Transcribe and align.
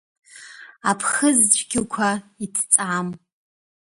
Аԥхыӡ 0.89 1.37
цәгьақәа, 1.53 2.09
иҭҵаам. 2.43 3.07